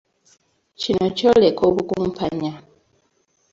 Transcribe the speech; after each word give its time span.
Kino 0.79 1.05
kyoleka 1.17 1.61
obukumpanya. 1.69 2.53